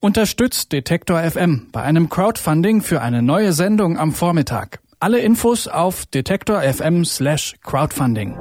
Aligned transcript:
Unterstützt 0.00 0.70
Detektor 0.70 1.20
FM 1.20 1.70
bei 1.72 1.82
einem 1.82 2.08
Crowdfunding 2.08 2.82
für 2.82 3.02
eine 3.02 3.20
neue 3.20 3.52
Sendung 3.52 3.98
am 3.98 4.12
Vormittag. 4.12 4.78
Alle 5.00 5.18
Infos 5.18 5.66
auf 5.66 6.06
detektor 6.06 6.62
FM 6.62 7.04
slash 7.04 7.56
crowdfunding. 7.64 8.38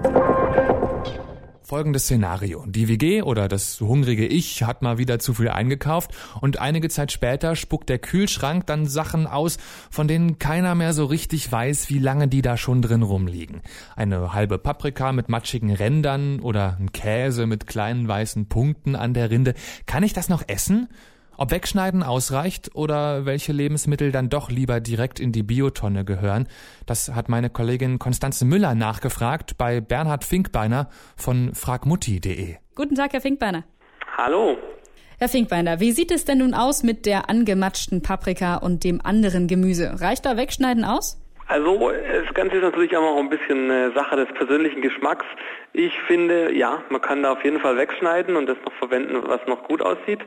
Folgendes 1.64 2.04
Szenario. 2.04 2.64
Die 2.68 2.88
WG 2.88 3.24
oder 3.24 3.48
das 3.48 3.82
hungrige 3.82 4.28
Ich 4.28 4.62
hat 4.62 4.84
mal 4.84 5.00
wieder 5.00 5.18
zu 5.18 5.34
viel 5.34 5.50
eingekauft 5.50 6.12
und 6.42 6.60
einige 6.60 6.90
Zeit 6.90 7.12
später 7.12 7.56
spuckt 7.56 7.90
der 7.90 7.98
Kühlschrank 7.98 8.68
dann 8.68 8.86
Sachen 8.86 9.26
aus, 9.26 9.58
von 9.90 10.08
denen 10.08 10.38
keiner 10.38 10.76
mehr 10.76 10.94
so 10.94 11.06
richtig 11.06 11.52
weiß, 11.52 11.90
wie 11.90 11.98
lange 11.98 12.28
die 12.28 12.44
da 12.44 12.56
schon 12.56 12.84
drin 12.84 13.02
rumliegen. 13.02 13.64
Eine 13.96 14.32
halbe 14.32 14.60
Paprika 14.60 15.12
mit 15.12 15.28
matschigen 15.28 15.74
Rändern 15.74 16.40
oder 16.40 16.78
ein 16.80 16.92
Käse 16.92 17.48
mit 17.48 17.66
kleinen 17.66 18.08
weißen 18.08 18.48
Punkten 18.48 18.96
an 18.96 19.16
der 19.16 19.32
Rinde. 19.32 19.56
Kann 19.88 20.04
ich 20.04 20.14
das 20.14 20.30
noch 20.30 20.44
essen? 20.48 20.88
Ob 21.40 21.52
Wegschneiden 21.52 22.02
ausreicht 22.02 22.72
oder 22.74 23.26
welche 23.26 23.54
Lebensmittel 23.54 24.12
dann 24.12 24.28
doch 24.28 24.50
lieber 24.50 24.80
direkt 24.80 25.20
in 25.20 25.32
die 25.32 25.44
Biotonne 25.44 26.04
gehören, 26.04 26.48
das 26.88 27.14
hat 27.14 27.30
meine 27.30 27.52
Kollegin 27.52 28.00
Konstanze 28.00 28.44
Müller 28.44 28.74
nachgefragt 28.74 29.56
bei 29.56 29.80
Bernhard 29.80 30.24
Finkbeiner 30.24 30.90
von 31.16 31.54
fragmutti.de. 31.54 32.56
Guten 32.74 32.96
Tag, 32.96 33.14
Herr 33.14 33.22
Finkbeiner. 33.22 33.66
Hallo. 34.18 34.58
Herr 35.20 35.30
Finkbeiner, 35.30 35.80
wie 35.80 35.92
sieht 35.92 36.12
es 36.12 36.26
denn 36.26 36.40
nun 36.40 36.56
aus 36.56 36.82
mit 36.82 37.06
der 37.06 37.30
angematschten 37.30 38.02
Paprika 38.02 38.56
und 38.56 38.84
dem 38.84 39.00
anderen 39.00 39.48
Gemüse? 39.48 40.02
Reicht 40.02 40.26
da 40.26 40.38
Wegschneiden 40.38 40.86
aus? 40.86 41.22
Also 41.48 41.92
das 41.92 42.34
Ganze 42.34 42.58
ist 42.58 42.64
natürlich 42.64 42.96
auch 42.98 43.18
ein 43.18 43.30
bisschen 43.30 43.72
eine 43.72 43.94
Sache 43.94 44.18
des 44.18 44.28
persönlichen 44.34 44.82
Geschmacks. 44.82 45.26
Ich 45.72 45.98
finde, 46.02 46.54
ja, 46.54 46.84
man 46.90 47.02
kann 47.02 47.24
da 47.24 47.32
auf 47.32 47.44
jeden 47.44 47.62
Fall 47.62 47.78
wegschneiden 47.78 48.36
und 48.36 48.48
das 48.48 48.58
noch 48.66 48.74
verwenden, 48.74 49.22
was 49.26 49.40
noch 49.48 49.64
gut 49.64 49.82
aussieht. 49.82 50.20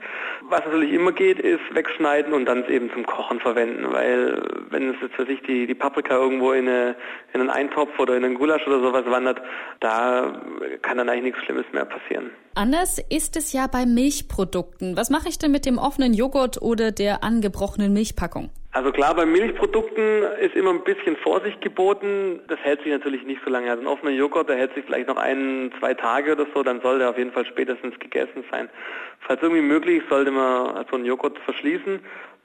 Was 0.49 0.65
natürlich 0.65 0.93
immer 0.93 1.13
geht, 1.13 1.39
ist 1.39 1.61
wegschneiden 1.75 2.33
und 2.33 2.47
dann 2.47 2.63
es 2.63 2.69
eben 2.69 2.91
zum 2.93 3.05
Kochen 3.05 3.39
verwenden, 3.39 3.93
weil 3.93 4.43
wenn 4.71 4.91
es 4.91 4.97
jetzt 5.03 5.15
für 5.15 5.27
sich 5.27 5.43
die, 5.43 5.67
die 5.67 5.75
Paprika 5.75 6.15
irgendwo 6.15 6.53
in, 6.53 6.67
eine, 6.67 6.97
in 7.35 7.41
einen 7.41 7.51
Eintopf 7.51 7.99
oder 7.99 8.17
in 8.17 8.25
einen 8.25 8.37
Gulasch 8.37 8.67
oder 8.67 8.81
sowas 8.81 9.05
wandert, 9.07 9.43
da 9.81 10.41
kann 10.81 10.97
dann 10.97 11.09
eigentlich 11.11 11.35
nichts 11.35 11.41
Schlimmes 11.45 11.67
mehr 11.73 11.85
passieren. 11.85 12.31
Anders 12.55 12.99
ist 13.11 13.37
es 13.37 13.53
ja 13.53 13.67
bei 13.67 13.85
Milchprodukten. 13.85 14.97
Was 14.97 15.11
mache 15.11 15.29
ich 15.29 15.39
denn 15.39 15.53
mit 15.53 15.67
dem 15.67 15.77
offenen 15.77 16.15
Joghurt 16.15 16.63
oder 16.63 16.93
der 16.93 17.23
angebrochenen 17.23 17.93
Milchpackung? 17.93 18.51
Also 18.73 18.93
klar, 18.93 19.17
bei 19.17 19.27
Milchprodukten 19.27 20.23
ist 20.41 20.55
immer 20.55 20.71
ein 20.71 20.85
bisschen 20.85 21.17
Vorsicht 21.17 21.61
geboten. 21.61 22.39
Das 22.47 22.61
hält 22.61 22.81
sich 22.83 22.93
natürlich 22.93 23.25
nicht 23.25 23.41
so 23.45 23.51
lange. 23.51 23.69
Also 23.69 23.83
ein 23.83 23.89
offener 23.89 24.13
Joghurt, 24.13 24.49
der 24.49 24.57
hält 24.57 24.75
sich 24.75 24.85
vielleicht 24.85 25.09
noch 25.09 25.17
ein, 25.17 25.73
zwei 25.81 25.93
Tage 25.95 26.33
oder 26.33 26.47
so, 26.55 26.63
dann 26.63 26.81
soll 26.81 27.01
der 27.01 27.11
auf 27.11 27.19
jeden 27.19 27.33
Fall 27.33 27.45
spätestens 27.47 27.99
gegessen 27.99 28.45
sein. 28.49 28.69
Falls 29.19 29.43
irgendwie 29.43 29.63
möglich, 29.63 30.05
sollte 30.09 30.31
man 30.31 30.87
so 30.89 30.97
einen 30.97 31.05
Joghurt 31.05 31.37
verschließen. 31.41 31.99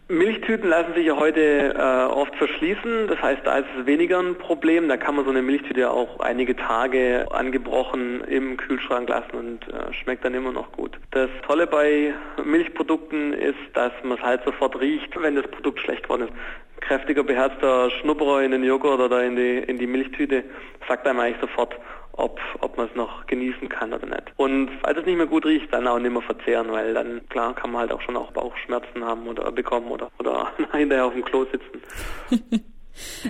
Milchtüten 0.07 0.69
lassen 0.69 0.93
sich 0.93 1.07
ja 1.07 1.17
heute 1.17 1.73
äh, 1.73 2.13
oft 2.13 2.35
verschließen, 2.35 3.07
das 3.07 3.19
heißt, 3.23 3.41
da 3.43 3.57
ist 3.57 3.67
es 3.79 3.87
weniger 3.87 4.19
ein 4.19 4.37
Problem. 4.37 4.87
Da 4.87 4.97
kann 4.97 5.15
man 5.15 5.25
so 5.25 5.31
eine 5.31 5.41
Milchtüte 5.41 5.89
auch 5.89 6.19
einige 6.19 6.55
Tage 6.55 7.25
angebrochen 7.31 8.21
im 8.21 8.55
Kühlschrank 8.55 9.09
lassen 9.09 9.31
und 9.35 9.67
äh, 9.67 9.91
schmeckt 9.93 10.23
dann 10.23 10.35
immer 10.35 10.51
noch 10.51 10.71
gut. 10.71 10.99
Das 11.09 11.29
Tolle 11.47 11.65
bei 11.65 12.13
Milchprodukten 12.43 13.33
ist, 13.33 13.57
dass 13.73 13.93
man 14.03 14.19
es 14.19 14.23
halt 14.23 14.43
sofort 14.45 14.79
riecht, 14.79 15.19
wenn 15.19 15.35
das 15.35 15.47
Produkt 15.47 15.79
schlecht 15.79 16.03
geworden 16.03 16.23
ist. 16.23 16.33
Kräftiger, 16.81 17.23
beherzter 17.23 17.89
Schnupperer 18.01 18.43
in 18.43 18.51
den 18.51 18.63
Joghurt 18.63 18.99
oder 18.99 19.23
in 19.23 19.35
die, 19.35 19.57
in 19.57 19.77
die 19.77 19.87
Milchtüte 19.87 20.43
sagt 20.87 21.07
einem 21.07 21.19
eigentlich 21.19 21.41
sofort, 21.41 21.75
ob, 22.17 22.39
ob 22.61 22.77
man 22.77 22.87
es 22.87 22.95
noch 22.95 23.25
genießen 23.27 23.67
kann 23.69 23.93
oder 23.93 24.05
nicht. 24.05 24.23
Und 24.37 24.69
falls 24.81 24.99
es 24.99 25.05
nicht 25.05 25.17
mehr 25.17 25.25
gut 25.25 25.45
riecht, 25.45 25.73
dann 25.73 25.87
auch 25.87 25.99
nicht 25.99 26.11
mehr 26.11 26.21
verzehren, 26.21 26.71
weil 26.71 26.93
dann, 26.93 27.27
klar, 27.29 27.53
kann 27.53 27.71
man 27.71 27.81
halt 27.81 27.91
auch 27.91 28.01
schon 28.01 28.15
auch 28.15 28.31
Bauchschmerzen 28.31 29.03
haben 29.03 29.27
oder 29.27 29.51
bekommen 29.51 29.87
oder, 29.87 30.11
oder 30.19 30.51
hinterher 30.71 31.05
auf 31.05 31.13
dem 31.13 31.25
Klo 31.25 31.45
sitzen. 31.45 32.63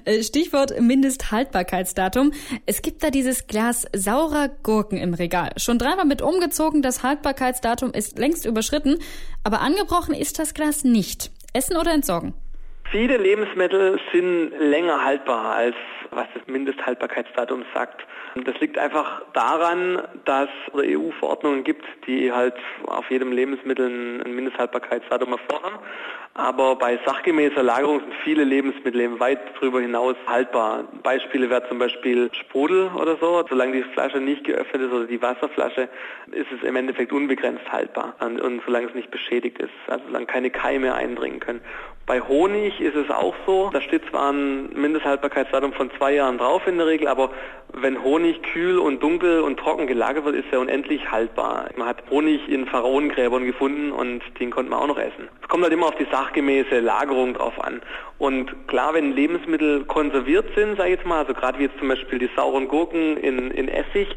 Äh, 0.04 0.22
Stichwort 0.22 0.80
Mindesthaltbarkeitsdatum. 0.80 2.34
Es 2.68 2.84
gibt 2.84 3.04
da 3.04 3.10
dieses 3.10 3.48
Glas 3.48 3.88
saurer 3.96 4.50
Gurken 4.62 5.00
im 5.00 5.16
Regal. 5.16 5.50
Schon 5.58 5.80
dreimal 5.80 6.06
mit 6.06 6.22
umgezogen, 6.22 6.84
das 6.84 7.02
Haltbarkeitsdatum 7.02 7.92
ist 7.92 8.20
längst 8.20 8.46
überschritten, 8.46 9.00
aber 9.44 9.62
angebrochen 9.62 10.14
ist 10.14 10.38
das 10.38 10.54
Glas 10.54 10.84
nicht. 10.84 11.32
Essen 11.54 11.78
oder 11.78 11.94
entsorgen? 11.94 12.36
Viele 12.92 13.18
Lebensmittel 13.18 14.00
sind 14.12 14.52
länger 14.60 15.04
haltbar 15.04 15.56
als 15.56 15.76
was 16.12 16.28
das 16.34 16.48
Mindesthaltbarkeitsdatum 16.48 17.66
sagt. 17.74 18.06
Das 18.44 18.60
liegt 18.60 18.78
einfach 18.78 19.22
daran, 19.34 20.02
dass 20.26 20.50
es 20.74 20.98
EU-Verordnungen 20.98 21.64
gibt, 21.64 21.86
die 22.08 22.32
halt 22.32 22.56
auf 22.86 23.10
jedem 23.10 23.32
Lebensmittel 23.32 24.22
ein 24.26 24.36
Mindesthaltbarkeitsdatum 24.36 25.34
erfordern. 25.34 25.80
Aber 26.34 26.76
bei 26.76 27.00
sachgemäßer 27.06 27.64
Lagerung 27.64 28.02
sind 28.02 28.14
viele 28.26 28.44
Lebensmittel 28.44 29.00
eben 29.00 29.20
weit 29.22 29.40
darüber 29.56 29.80
hinaus 29.80 30.16
haltbar. 30.28 30.84
Beispiele 31.02 31.50
wäre 31.50 31.68
zum 31.70 31.80
Beispiel 31.80 32.30
Sprudel 32.34 32.90
oder 32.94 33.16
so. 33.22 33.46
Solange 33.48 33.72
die 33.72 33.84
Flasche 33.84 34.20
nicht 34.20 34.44
geöffnet 34.44 34.82
ist 34.82 34.92
oder 34.92 35.06
die 35.06 35.22
Wasserflasche, 35.22 35.88
ist 36.34 36.52
es 36.52 36.68
im 36.68 36.76
Endeffekt 36.76 37.14
unbegrenzt 37.14 37.72
haltbar. 37.72 38.16
Und 38.20 38.62
solange 38.66 38.88
es 38.88 38.96
nicht 38.96 39.12
beschädigt 39.12 39.60
ist, 39.60 39.72
also 39.88 40.04
solange 40.08 40.26
keine 40.26 40.50
Keime 40.50 40.94
eindringen 40.94 41.40
können. 41.40 41.62
Bei 42.06 42.20
Honig 42.20 42.75
ist 42.80 42.96
es 42.96 43.10
auch 43.10 43.36
so. 43.46 43.70
Da 43.72 43.82
steht 43.82 44.04
zwar 44.10 44.32
ein 44.32 44.70
Mindesthaltbarkeitsdatum 44.74 45.74
von 45.74 45.92
zwei 45.98 46.14
Jahren 46.14 46.38
drauf 46.38 46.66
in 46.68 46.78
der 46.78 46.88
Regel, 46.88 47.08
aber 47.08 47.32
wenn 47.82 48.04
Honig 48.04 48.42
kühl 48.44 48.78
und 48.78 49.02
dunkel 49.04 49.42
und 49.42 49.60
trocken 49.60 49.88
gelagert 49.88 50.26
wird, 50.26 50.36
ist 50.36 50.46
er 50.52 50.60
unendlich 50.60 51.12
haltbar. 51.12 51.70
Man 51.76 51.88
hat 51.88 52.04
Honig 52.10 52.48
in 52.48 52.66
Pharaonengräbern 52.66 53.46
gefunden 53.46 53.92
und 53.92 54.22
den 54.40 54.52
konnte 54.52 54.72
man 54.72 54.80
auch 54.80 54.88
noch 54.88 54.98
essen. 54.98 55.30
Es 55.42 55.48
kommt 55.48 55.64
halt 55.64 55.74
immer 55.74 55.88
auf 55.88 55.96
die 55.96 56.08
sachgemäße 56.12 56.80
Lagerung 56.80 57.34
drauf 57.34 57.62
an. 57.64 57.82
Und 58.18 58.68
klar, 58.68 58.94
wenn 58.94 59.14
Lebensmittel 59.14 59.84
konserviert 59.86 60.46
sind, 60.56 60.78
sage 60.78 60.90
ich 60.90 60.96
jetzt 60.98 61.06
mal, 61.06 61.20
also 61.20 61.34
gerade 61.34 61.60
wie 61.60 61.64
jetzt 61.64 61.78
zum 61.80 61.90
Beispiel 61.90 62.18
die 62.18 62.30
sauren 62.36 62.68
Gurken 62.68 63.18
in, 63.18 63.52
in 63.52 63.68
Essig 63.68 64.08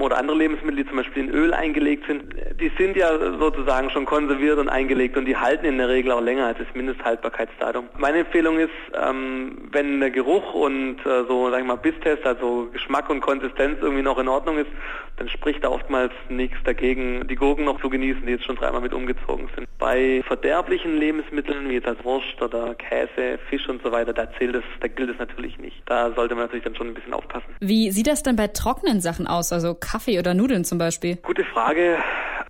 oder 0.00 0.16
andere 0.16 0.36
Lebensmittel, 0.36 0.84
die 0.84 0.86
zum 0.86 0.98
Beispiel 0.98 1.24
in 1.24 1.30
Öl 1.30 1.52
eingelegt 1.52 2.06
sind, 2.06 2.22
die 2.60 2.70
sind 2.78 2.96
ja 2.96 3.18
sozusagen 3.38 3.90
schon 3.90 4.04
konserviert 4.04 4.58
und 4.58 4.68
eingelegt 4.68 5.16
und 5.16 5.24
die 5.24 5.36
halten 5.36 5.66
in 5.66 5.78
der 5.78 5.88
Regel 5.88 6.12
auch 6.12 6.20
länger 6.20 6.46
als 6.46 6.58
das 6.58 6.68
Mindesthaltbarkeitsdatum. 6.74 7.88
Meine 7.98 8.18
Empfehlung 8.18 8.58
ist, 8.58 8.70
ähm, 8.94 9.68
wenn 9.72 9.98
der 9.98 10.10
Geruch 10.10 10.54
und 10.54 10.98
äh, 11.04 11.24
so, 11.28 11.50
sag 11.50 11.60
ich 11.60 11.66
mal, 11.66 11.76
Bisstest, 11.76 12.24
also 12.24 12.68
Geschmack 12.72 13.07
und 13.10 13.20
Konsistenz 13.20 13.78
irgendwie 13.80 14.02
noch 14.02 14.18
in 14.18 14.28
Ordnung 14.28 14.58
ist, 14.58 14.70
dann 15.16 15.28
spricht 15.28 15.64
da 15.64 15.68
oftmals 15.68 16.12
nichts 16.28 16.56
dagegen, 16.64 17.26
die 17.26 17.34
Gurken 17.34 17.64
noch 17.64 17.80
zu 17.80 17.88
genießen, 17.88 18.24
die 18.24 18.32
jetzt 18.32 18.44
schon 18.44 18.56
dreimal 18.56 18.80
mit 18.80 18.94
umgezogen 18.94 19.48
sind. 19.54 19.66
Bei 19.78 20.22
verderblichen 20.26 20.96
Lebensmitteln, 20.96 21.68
wie 21.68 21.74
jetzt 21.74 21.88
als 21.88 22.02
Wurst 22.04 22.40
oder 22.40 22.74
Käse, 22.74 23.38
Fisch 23.48 23.68
und 23.68 23.82
so 23.82 23.90
weiter, 23.90 24.12
da 24.12 24.30
zählt 24.38 24.54
es, 24.54 24.64
da 24.80 24.88
gilt 24.88 25.10
es 25.10 25.18
natürlich 25.18 25.58
nicht. 25.58 25.82
Da 25.86 26.12
sollte 26.12 26.34
man 26.34 26.44
natürlich 26.44 26.64
dann 26.64 26.76
schon 26.76 26.88
ein 26.88 26.94
bisschen 26.94 27.14
aufpassen. 27.14 27.46
Wie 27.60 27.90
sieht 27.90 28.06
das 28.06 28.22
denn 28.22 28.36
bei 28.36 28.48
trockenen 28.48 29.00
Sachen 29.00 29.26
aus, 29.26 29.52
also 29.52 29.74
Kaffee 29.74 30.18
oder 30.18 30.34
Nudeln 30.34 30.64
zum 30.64 30.78
Beispiel? 30.78 31.16
Gute 31.16 31.44
Frage. 31.44 31.98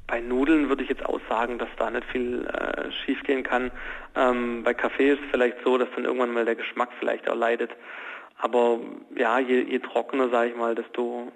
Bei 0.06 0.20
Nudeln 0.20 0.68
würde 0.68 0.82
ich 0.82 0.88
jetzt 0.88 1.04
auch 1.04 1.20
sagen, 1.28 1.58
dass 1.58 1.68
da 1.78 1.90
nicht 1.90 2.04
viel 2.10 2.46
äh, 2.46 2.90
schiefgehen 3.04 3.42
kann. 3.42 3.70
Ähm, 4.16 4.62
bei 4.64 4.72
Kaffee 4.72 5.12
ist 5.12 5.20
es 5.22 5.30
vielleicht 5.30 5.58
so, 5.64 5.76
dass 5.76 5.88
dann 5.94 6.04
irgendwann 6.04 6.32
mal 6.32 6.46
der 6.46 6.54
Geschmack 6.56 6.88
vielleicht 6.98 7.28
auch 7.28 7.36
leidet. 7.36 7.70
Aber 8.38 8.78
ja, 9.16 9.38
je, 9.38 9.62
je 9.62 9.78
trockener, 9.80 10.30
sage 10.30 10.50
ich 10.50 10.56
mal, 10.56 10.74
desto 10.74 11.28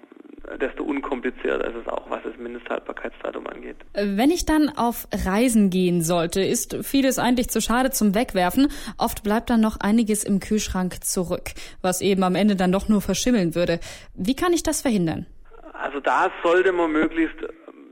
desto 0.59 0.83
unkomplizierter 0.83 1.65
ist 1.67 1.75
es 1.75 1.87
auch, 1.87 2.09
was 2.09 2.21
das 2.23 2.35
Mindesthaltbarkeitsdatum 2.37 3.47
angeht. 3.47 3.77
Wenn 3.93 4.29
ich 4.29 4.45
dann 4.45 4.69
auf 4.69 5.07
Reisen 5.25 5.69
gehen 5.69 6.01
sollte, 6.01 6.41
ist 6.41 6.77
vieles 6.83 7.17
eigentlich 7.17 7.49
zu 7.49 7.61
schade 7.61 7.91
zum 7.91 8.13
Wegwerfen. 8.13 8.67
Oft 8.97 9.23
bleibt 9.23 9.49
dann 9.49 9.61
noch 9.61 9.79
einiges 9.79 10.23
im 10.23 10.39
Kühlschrank 10.39 11.03
zurück, 11.03 11.51
was 11.81 12.01
eben 12.01 12.23
am 12.23 12.35
Ende 12.35 12.55
dann 12.55 12.71
doch 12.71 12.89
nur 12.89 13.01
verschimmeln 13.01 13.55
würde. 13.55 13.79
Wie 14.15 14.35
kann 14.35 14.53
ich 14.53 14.63
das 14.63 14.81
verhindern? 14.81 15.25
Also 15.73 15.99
da 15.99 16.29
sollte 16.43 16.71
man 16.71 16.91
möglichst 16.91 17.37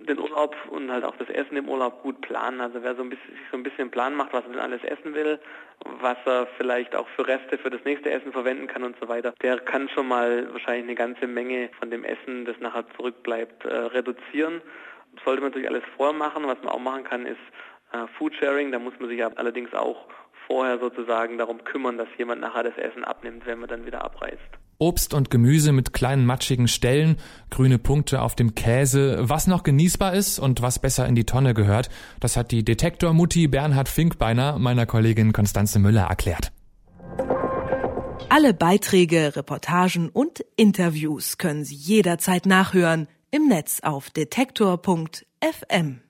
den 0.08 0.20
Urlaub 0.20 0.56
und 0.70 0.92
halt 0.92 1.04
auch 1.04 1.16
das 1.18 1.30
Essen 1.30 1.58
im 1.58 1.70
Urlaub 1.70 2.02
gut 2.02 2.22
planen. 2.22 2.62
Also 2.62 2.84
wer 2.84 2.96
so 2.96 3.04
ein 3.04 3.10
bisschen, 3.10 3.30
sich 3.30 3.40
so 3.52 3.58
ein 3.58 3.64
bisschen 3.64 3.92
Plan 3.92 4.16
macht, 4.16 4.34
was 4.34 4.44
denn 4.46 4.60
alles 4.60 4.84
essen 4.84 5.14
will, 5.14 5.40
was 6.02 6.18
er 6.26 6.48
vielleicht 6.58 6.96
auch 6.96 7.08
für 7.09 7.28
Reste 7.28 7.58
für 7.58 7.70
das 7.70 7.84
nächste 7.84 8.12
Essen 8.12 8.32
verwenden 8.32 8.68
kann 8.68 8.84
und 8.84 8.96
so 9.00 9.08
weiter, 9.08 9.34
der 9.42 9.59
kann 9.59 9.90
schon 9.90 10.08
mal 10.08 10.52
wahrscheinlich 10.52 10.84
eine 10.84 10.96
ganze 10.96 11.28
Menge 11.28 11.70
von 11.80 11.90
dem 11.90 12.03
Essen, 12.03 12.46
das 12.46 12.59
nachher 12.59 12.86
zurückbleibt, 12.96 13.66
äh, 13.66 13.74
reduzieren. 13.76 14.62
sollte 15.26 15.42
man 15.42 15.52
natürlich 15.52 15.70
alles 15.70 15.84
vorher 15.96 16.18
machen. 16.18 16.47
Was 16.47 16.62
man 16.64 16.70
auch 16.70 16.80
machen 16.80 17.04
kann, 17.04 17.26
ist 17.26 17.40
äh, 17.92 18.08
Foodsharing. 18.18 18.72
Da 18.72 18.80
muss 18.80 18.94
man 19.00 19.09
sich 19.09 19.24
allerdings 19.24 19.74
auch 19.74 20.08
vorher 20.47 20.80
sozusagen 20.80 21.38
darum 21.38 21.64
kümmern, 21.64 21.97
dass 21.97 22.08
jemand 22.18 22.42
nachher 22.42 22.64
das 22.64 22.78
Essen 22.78 23.04
abnimmt, 23.04 23.46
wenn 23.46 23.59
man 23.59 23.70
dann 23.70 23.86
wieder 23.86 24.04
abreist. 24.04 24.40
Obst 24.82 25.14
und 25.14 25.30
Gemüse 25.30 25.72
mit 25.72 25.94
kleinen 25.94 26.26
matschigen 26.26 26.68
Stellen, 26.68 27.18
grüne 27.52 27.78
Punkte 27.78 28.22
auf 28.22 28.36
dem 28.36 28.56
Käse, 28.56 29.18
was 29.22 29.46
noch 29.46 29.62
genießbar 29.62 30.14
ist 30.14 30.40
und 30.40 30.62
was 30.62 30.80
besser 30.80 31.08
in 31.08 31.14
die 31.14 31.26
Tonne 31.26 31.54
gehört, 31.54 31.90
das 32.20 32.36
hat 32.36 32.52
die 32.52 32.66
Detektor-Mutti 32.66 33.48
Bernhard 33.48 33.88
Finkbeiner 33.88 34.58
meiner 34.58 34.88
Kollegin 34.88 35.34
Konstanze 35.34 35.78
Müller 35.78 36.08
erklärt. 36.08 36.52
Alle 38.30 38.54
Beiträge, 38.54 39.36
Reportagen 39.36 40.10
und 40.10 40.44
Interviews 40.56 41.38
können 41.38 41.64
Sie 41.64 41.76
jederzeit 41.76 42.46
nachhören 42.46 43.08
im 43.30 43.48
Netz 43.48 43.82
auf 43.84 44.10
detektor.fm. 44.10 46.02